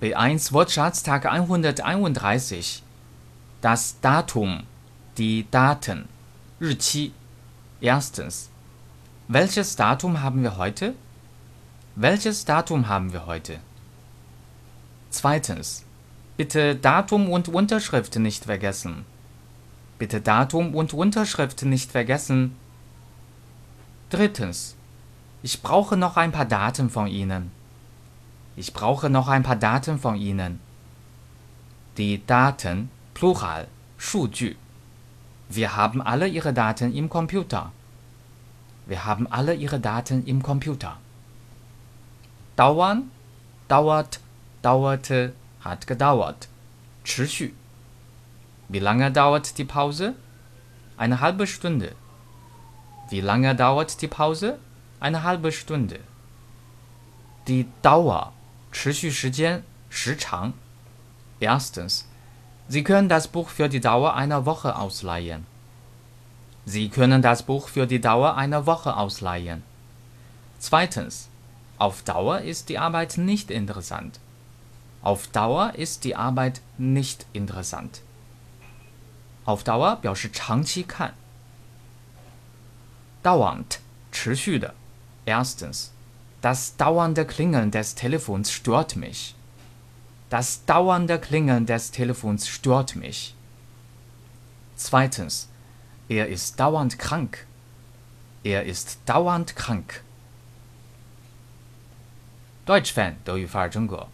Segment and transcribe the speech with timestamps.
[0.00, 2.82] B1 Wortschatz Tag 131
[3.60, 4.62] Das Datum,
[5.18, 6.08] die Daten,
[6.58, 7.12] 日期
[7.82, 8.48] Erstens
[9.28, 10.94] Welches Datum haben wir heute?
[11.96, 13.58] Welches Datum haben wir heute?
[15.10, 15.84] Zweitens
[16.38, 19.04] Bitte Datum und Unterschrift nicht vergessen.
[19.98, 22.56] Bitte Datum und Unterschrift nicht vergessen.
[24.08, 24.76] Drittens
[25.42, 27.59] Ich brauche noch ein paar Daten von Ihnen.
[28.59, 30.59] Ich brauche noch ein paar Daten von Ihnen.
[31.97, 34.55] Die Daten, Plural, 数据.
[35.49, 37.71] Wir haben alle Ihre Daten im Computer.
[38.85, 40.97] Wir haben alle Ihre Daten im Computer.
[42.55, 43.11] Dauern,
[43.67, 44.19] dauert,
[44.61, 46.47] dauerte, hat gedauert.
[47.03, 47.53] 持续.
[48.67, 50.15] Wie lange dauert die Pause?
[50.97, 51.95] Eine halbe Stunde.
[53.09, 54.57] Wie lange dauert die Pause?
[54.99, 55.99] Eine halbe Stunde.
[57.47, 58.33] Die Dauer
[58.71, 60.53] 持续时间时长.
[61.39, 62.05] Erstens.
[62.67, 65.45] Sie können das Buch für die Dauer einer Woche ausleihen.
[66.65, 69.63] Sie können das Buch für die Dauer einer Woche ausleihen.
[70.59, 71.29] Zweitens.
[71.77, 74.19] Auf Dauer ist die Arbeit nicht interessant.
[75.01, 78.01] Auf Dauer ist die Arbeit nicht interessant.
[79.45, 81.13] Auf Dauer 表示长期看。
[83.21, 83.79] Dauernd
[84.11, 84.73] 持续的。
[85.25, 85.91] Erstens.
[86.41, 89.35] Das dauernde Klingeln des Telefons stört mich.
[90.29, 93.35] Das dauernde Klingeln des Telefons stört mich.
[94.75, 95.49] Zweitens.
[96.07, 97.47] Er ist dauernd krank.
[98.43, 100.03] Er ist dauernd krank.
[102.65, 104.07] Deutsch Fan 德语范儿真格。